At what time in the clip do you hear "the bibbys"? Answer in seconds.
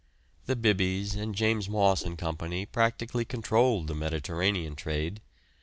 0.47-1.13